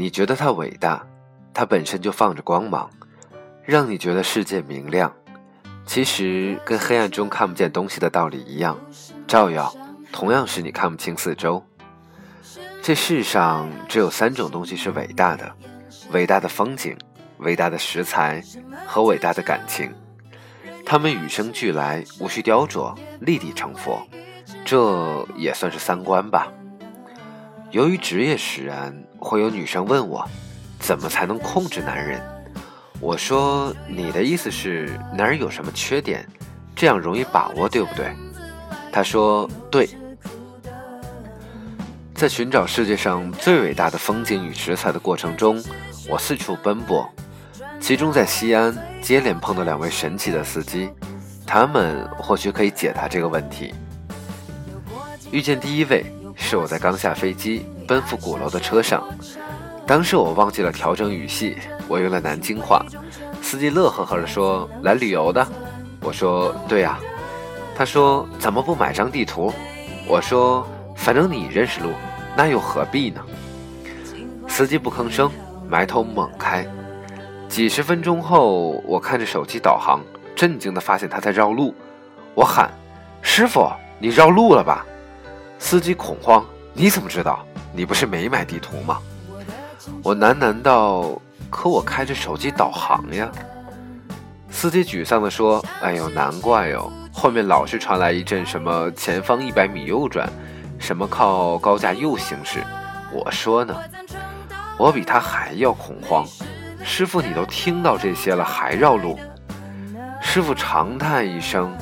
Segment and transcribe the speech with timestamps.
[0.00, 1.06] 你觉得它伟大，
[1.52, 2.88] 它本身就放着光芒，
[3.62, 5.14] 让你觉得世界明亮。
[5.84, 8.78] 其实跟黑暗中看不见东西的道理一样，
[9.26, 9.70] 照耀
[10.10, 11.62] 同样是你看不清四周。
[12.80, 15.54] 这世上只有三种东西是伟大的：
[16.12, 16.96] 伟大的风景、
[17.36, 18.42] 伟大的食材
[18.86, 19.92] 和伟大的感情。
[20.86, 24.00] 它们与生俱来，无需雕琢，立地成佛。
[24.64, 26.50] 这也算是三观吧。
[27.70, 30.26] 由于职业使然，会有女生问我，
[30.78, 32.20] 怎么才能控制男人？
[32.98, 36.26] 我说，你的意思是男人有什么缺点，
[36.74, 38.12] 这样容易把握，对不对？
[38.90, 39.90] 他说，对。
[42.14, 45.62] 在寻找世界上最伟大的风景与食材的过程中，
[46.08, 47.08] 我四处奔波，
[47.78, 50.90] 其中在西安接连碰到两位神奇的司机，
[51.46, 53.74] 他们或许可以解答这个问题。
[55.30, 56.04] 遇见第一位。
[56.42, 59.02] 是我在刚下飞机奔赴鼓楼的车上，
[59.84, 62.86] 当时我忘记了调整语气，我用了南京话。
[63.42, 65.44] 司机乐呵呵地说：“来旅游的。”
[66.00, 67.00] 我说：“对呀。”
[67.74, 69.52] 他说：“怎么不买张地图？”
[70.06, 71.90] 我说：“反正你认识路，
[72.36, 73.20] 那又何必呢？”
[74.46, 75.28] 司机不吭声，
[75.68, 76.64] 埋头猛开。
[77.48, 80.00] 几十分钟后，我看着手机导航，
[80.36, 81.74] 震惊地发现他在绕路。
[82.36, 82.70] 我喊
[83.20, 84.86] ：“师傅，你绕路了吧？”
[85.58, 87.44] 司机恐慌，你怎么知道？
[87.72, 88.98] 你不是没买地图吗？
[90.02, 91.18] 我喃喃道
[91.48, 93.30] ：“可我开着手机导航呀。”
[94.50, 100.28] 司机沮丧地说：“哎呦，难怪哟，后面老是传来一阵什么前方一百米右转，
[100.78, 102.62] 什么靠高架右行驶。”
[103.12, 103.74] 我说呢，
[104.76, 106.26] 我比他还要恐慌。
[106.84, 109.18] 师傅，你都听到这些了，还绕路？
[110.20, 111.74] 师傅长叹一声：“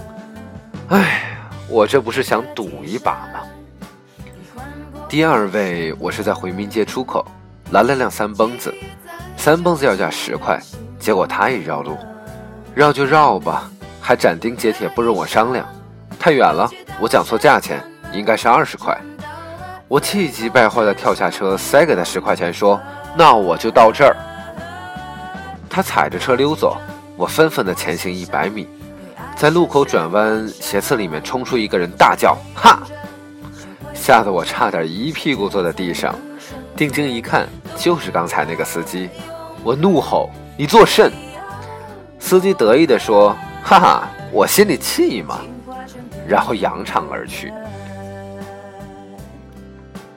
[0.91, 1.37] 哎，
[1.69, 3.41] 我这不是想赌一把吗？”
[5.09, 7.25] 第二位，我是在回民街出口
[7.71, 8.75] 拦了辆三蹦子，
[9.39, 10.61] 三蹦子要价十块，
[10.99, 11.97] 结果他也绕路，
[12.75, 13.71] 绕就绕吧，
[14.03, 15.67] 还斩钉截铁不容我商量，
[16.19, 17.83] 太远了，我讲错价钱，
[18.13, 18.95] 应该是二十块，
[19.89, 22.79] 我气急败坏的跳下车，塞给他十块钱，说
[23.17, 24.15] 那我就到这儿。
[25.71, 26.77] 他踩着车溜走，
[27.17, 28.69] 我愤愤的前行一百米，
[29.37, 32.83] 在路口转弯，斜刺里面冲出一个人，大叫哈。
[34.09, 36.15] 吓得我差点一屁股坐在地上，
[36.75, 37.47] 定睛一看，
[37.77, 39.11] 就是刚才那个司机。
[39.63, 41.13] 我怒吼：“你作甚？”
[42.19, 45.41] 司机得意地说：“哈哈，我心里气嘛。”
[46.27, 47.53] 然后扬长而去。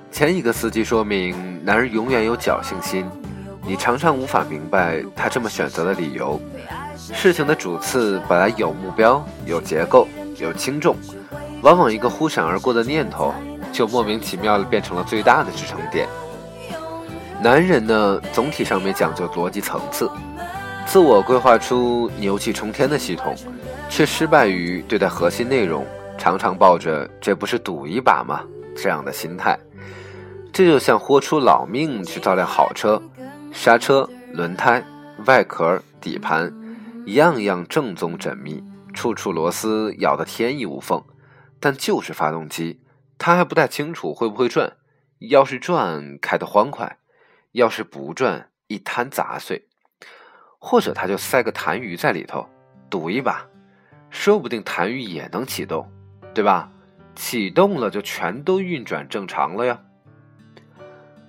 [0.09, 3.06] 前一个司机说明，男人永远有侥幸心，
[3.68, 6.40] 你常常无法明白他这么选择的理由。
[6.96, 10.96] 事情的主次本来有目标、有结构、有轻重，
[11.62, 13.34] 往往一个忽闪而过的念头。
[13.72, 16.08] 就莫名其妙的变成了最大的支撑点。
[17.42, 20.09] 男人呢，总体上面讲究逻辑层次，
[20.86, 23.36] 自我规划出牛气冲天的系统，
[23.90, 25.86] 却失败于对待核心内容，
[26.18, 28.42] 常常抱着“这不是赌一把吗”
[28.78, 29.58] 这样的心态。
[30.53, 33.02] 这就像豁出老命去造辆好车，
[33.52, 34.84] 刹车、轮胎、
[35.26, 36.53] 外壳、底盘，
[37.08, 41.02] 样样正宗缜密，处处螺丝咬得天衣无缝，
[41.59, 42.78] 但就是发动机。
[43.24, 44.78] 他还不太清楚会不会转，
[45.20, 46.98] 要是转开得欢快，
[47.52, 49.68] 要是不转一摊杂碎，
[50.58, 52.50] 或者他就塞个痰盂在里头，
[52.90, 53.46] 赌一把，
[54.09, 55.88] 说不定痰盂也能启动，
[56.34, 56.72] 对吧？
[57.16, 59.80] 启动了就全都运转正常了呀。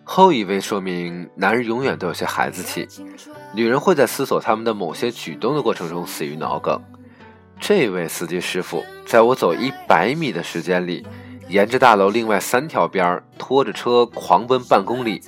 [0.02, 2.88] 后一位说明，男人永远都有些孩子气，
[3.54, 6.80] 女人会在思索他们的某些举动的过程中死于脑梗。
[7.60, 11.06] 这位司机师傅，在我走一百米的时间里。
[11.52, 15.22] 沿着大楼另外三条边拖着车狂奔半公里，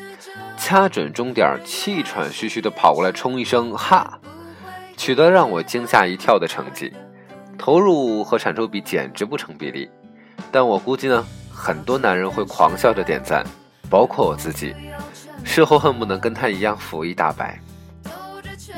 [0.56, 4.18] 掐准终点，气喘吁吁地跑过来，冲一声“哈”，
[4.96, 6.90] 取得让我惊吓一跳的成绩，
[7.58, 9.90] 投入和产出比简直不成比例。
[10.50, 11.22] 但我估计呢，
[11.52, 13.44] 很多男人会狂笑着点赞，
[13.90, 14.74] 包括我自己，
[15.44, 17.60] 事后恨不能跟他一样扶一大白。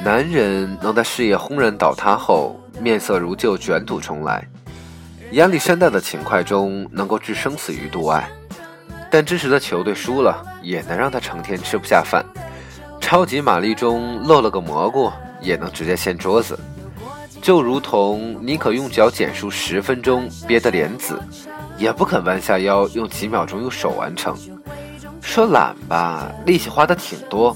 [0.03, 4.45] 男人能在事业轰然倒塌后，面色如旧，卷土重来。
[5.33, 8.27] 亚历山大的勤快中，能够置生死于度外，
[9.11, 12.25] 但支持的球队输了，也能让他成天吃不下饭。
[13.01, 16.59] 超级玛丽中漏了个蘑菇，也能直接掀桌子。
[17.43, 21.21] 就如同宁可用脚减速十分钟憋得脸紫，
[21.77, 24.37] 也不肯弯下腰用几秒钟用手完成。
[25.21, 27.55] 说懒吧，力气花的挺多；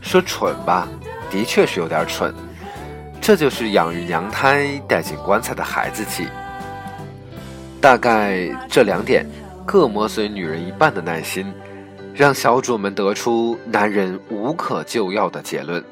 [0.00, 0.88] 说蠢吧，
[1.30, 2.34] 的确是有点蠢。
[3.20, 6.26] 这就是养育娘胎带进棺材的孩子气。
[7.80, 9.26] 大概这两点
[9.64, 11.50] 各磨损女人一半的耐心，
[12.14, 15.82] 让小主们得出男人无可救药的结论。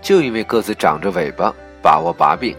[0.00, 2.56] 就因为各自长着尾巴，把握把柄，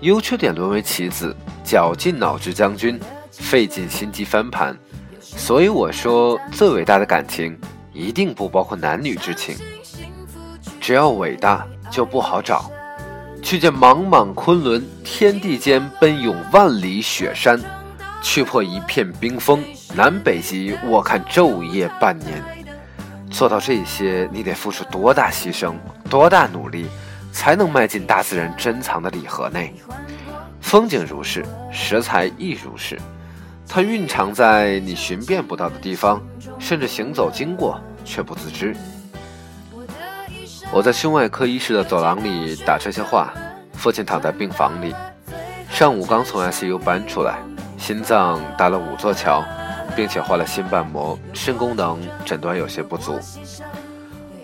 [0.00, 2.98] 优缺点沦为棋子，绞尽脑汁将军，
[3.30, 4.76] 费尽心机翻盘。
[5.20, 7.56] 所以我说，最伟大的感情
[7.92, 9.54] 一定不包括男女之情。
[10.80, 12.68] 只要伟大，就不好找。
[13.42, 17.60] 去见茫茫昆仑，天地间奔涌万里雪山，
[18.22, 19.64] 去破一片冰封，
[19.94, 22.42] 南北极我看昼夜半年。
[23.30, 25.74] 做到这些，你得付出多大牺牲，
[26.08, 26.86] 多大努力，
[27.32, 29.74] 才能迈进大自然珍藏的礼盒内？
[30.60, 32.98] 风景如是，食材亦如是，
[33.66, 36.22] 它蕴藏在你寻遍不到的地方，
[36.58, 38.76] 甚至行走经过却不自知。
[40.72, 43.32] 我在胸外科医室的走廊里打这些话，
[43.72, 44.94] 父亲躺在病房里，
[45.70, 47.38] 上午刚从 ICU 搬出来，
[47.76, 49.44] 心脏搭了五座桥。
[49.96, 53.18] 并且换了心瓣膜，肾功能诊断有些不足。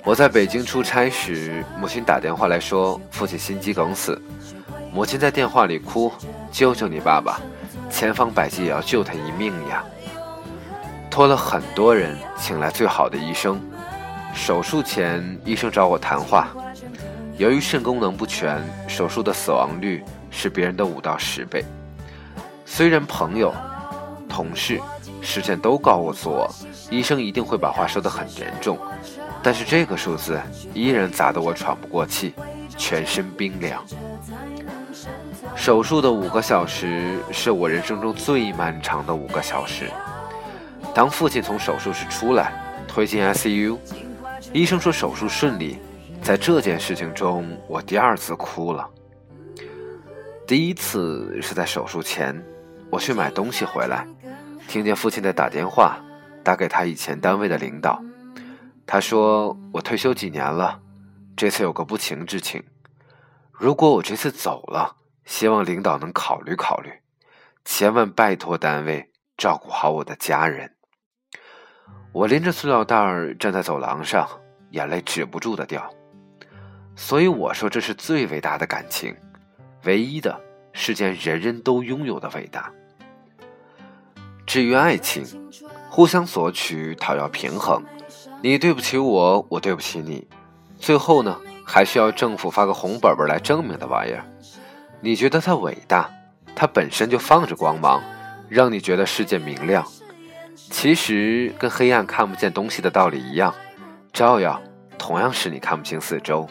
[0.02, 4.20] 我在北京出差时，母亲打电话来说父亲心肌梗死。
[4.93, 6.12] 母亲在电话里哭
[6.50, 7.40] ：“救救你爸爸，
[7.88, 9.84] 千方百计也要救他一命呀！”
[11.08, 13.61] 托了很多人，请来最好的医生。
[14.37, 16.49] 手术前，医生找我谈话。
[17.38, 21.65] 由于肾功能不全，手术的死亡率是别人的五到十倍。
[22.65, 23.53] 虽然朋友、
[24.29, 24.81] 同事。
[25.23, 26.49] 时间都告诉我，
[26.88, 28.79] 医生一定会把话说得很严重，
[29.43, 30.41] 但是这个数字
[30.73, 32.33] 依然砸得我喘不过气，
[32.77, 33.83] 全身冰凉。
[35.56, 39.91] 手术的五个小时是我人生中最漫长的五个小时。
[40.94, 42.53] 当父亲从手术室出来，
[42.87, 43.79] 推进 ICU，
[44.53, 45.79] 医生说手术顺利。
[46.23, 48.89] 在这件事情中，我第二次哭了。
[50.45, 52.45] 第一次是在手术前，
[52.91, 54.05] 我去买东西回来。
[54.67, 56.03] 听见父亲在打电话，
[56.43, 58.03] 打给他以前单位的领导。
[58.85, 60.81] 他说：“我退休几年了，
[61.37, 62.61] 这次有个不情之请。
[63.53, 64.97] 如果我这次走了，
[65.27, 66.91] 希望领导能考虑考虑，
[67.65, 70.73] 千万拜托单位照顾好我的家人。”
[72.12, 74.29] 我拎着塑料袋儿站在走廊上，
[74.71, 75.88] 眼泪止不住的掉。
[76.94, 79.15] 所以我说，这是最伟大的感情，
[79.85, 80.41] 唯一的，
[80.73, 82.73] 世间人人都拥有的伟大。
[84.47, 85.25] 至于爱情，
[85.91, 87.83] 互相索取，讨要平衡，
[88.41, 90.27] 你对不起我，我对不起你，
[90.79, 94.25] 最后呢，还需要政府发个红本本来证明的玩意儿。
[95.03, 96.11] 你觉得它伟大，
[96.55, 98.03] 它本身就放着光芒，
[98.49, 99.87] 让你觉得世界明亮。
[100.71, 103.55] 其实跟黑暗看不见东西的道理一样，
[104.13, 104.61] 照耀
[104.99, 106.47] 同样使你看不清四周。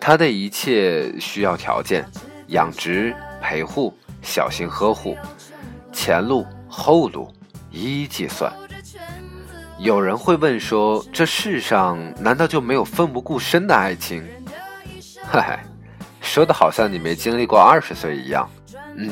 [0.00, 2.04] 它的一切需要条件，
[2.48, 3.92] 养殖、陪护、
[4.22, 5.16] 小心呵护，
[5.92, 6.46] 前路。
[6.70, 7.32] 后路
[7.70, 8.52] 一一计算。
[9.78, 14.22] 有人会问说：“这世上难道就没有奋不顾身的爱情？”
[15.24, 15.64] 嗨嗨，
[16.20, 18.48] 说的好像你没经历过二十岁一样。
[18.96, 19.10] 嗯，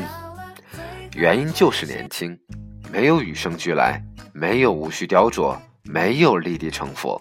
[1.15, 2.39] 原因就是年轻，
[2.91, 4.03] 没有与生俱来，
[4.33, 7.21] 没有无需雕琢，没有立地成佛，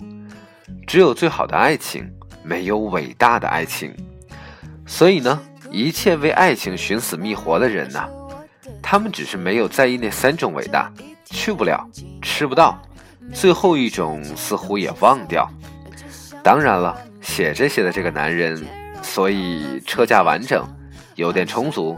[0.87, 2.09] 只有最好的爱情，
[2.43, 3.93] 没有伟大的爱情。
[4.85, 5.41] 所以呢，
[5.71, 8.07] 一切为爱情寻死觅活的人呐。
[8.81, 10.91] 他们只是没有在意那三种伟大，
[11.25, 11.89] 去不了，
[12.21, 12.79] 吃不到，
[13.33, 15.49] 最后一种似乎也忘掉。
[16.43, 18.63] 当然了，写这些的这个男人，
[19.01, 20.63] 所以车架完整，
[21.15, 21.95] 油电充足，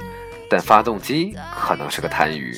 [0.50, 2.58] 但发动机可能是个贪鱼。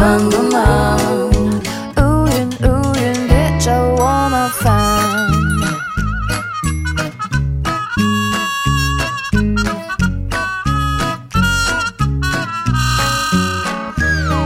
[0.00, 0.98] 忙不忙
[1.98, 4.64] 乌云乌云别找我麻烦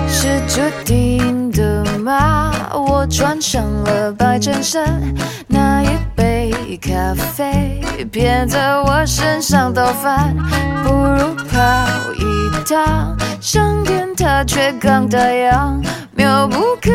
[0.09, 5.01] 是注定的吗我穿上了白衬衫
[5.47, 6.51] 拿一杯
[6.83, 7.81] 咖啡
[8.11, 10.35] 偏在我身上倒翻
[10.83, 13.17] 不如跑一趟
[14.45, 15.83] 却刚打烊，
[16.13, 16.91] 妙不可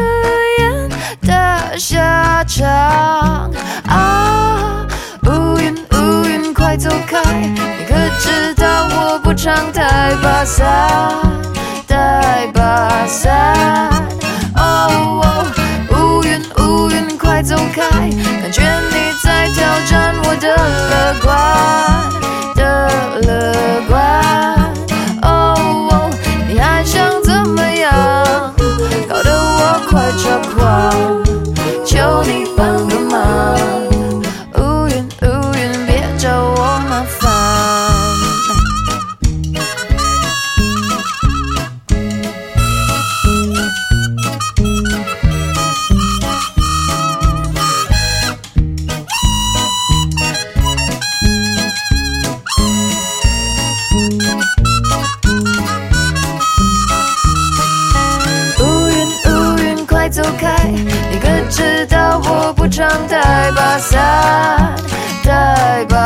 [0.60, 0.89] 言
[1.22, 3.51] 的下场。
[3.88, 4.86] 啊，
[5.25, 10.68] 乌云乌云快走开，你可知道我不常带把伞，
[11.88, 13.89] 带把伞。
[14.56, 15.46] 哦。
[15.91, 17.82] 乌云乌云快走开！
[18.41, 18.99] 感觉你
[65.24, 65.99] 带把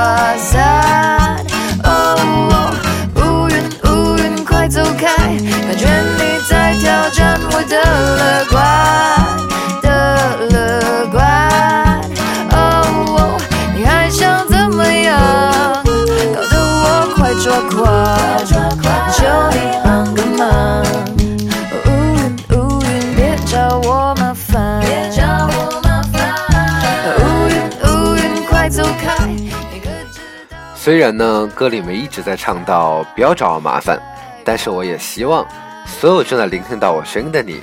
[30.84, 33.98] 虽然呢，歌里面一直在唱到不要找我麻烦，
[34.44, 35.48] 但是我也希望
[35.86, 37.62] 所有正在聆听到我声音的你，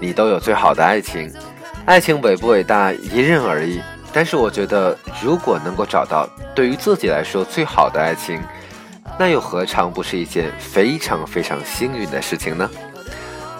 [0.00, 1.30] 你都有最好的爱情。
[1.84, 3.78] 爱情伟不伟大，因人而异。
[4.10, 8.40] 但是我觉得，如果能够找到对于自己来说最好的爱情，
[9.18, 12.66] 那又何尝不是一件非常非常幸运的事情呢？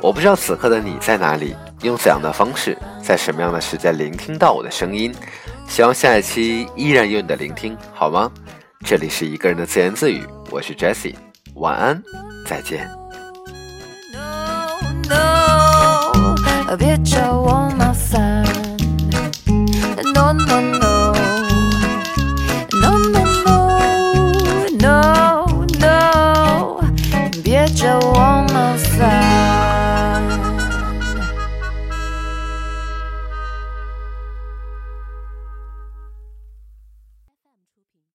[0.00, 5.14] 我不知道此刻的你在哪里，用怎样的方式，在什么样的时间聆听到我的声音。
[5.68, 8.32] 希望下一期依然有你的聆听，好吗？
[8.84, 11.14] 这里是一个人的自言自语，我是 Jessie，
[11.54, 12.02] 晚安，
[12.46, 13.01] 再见。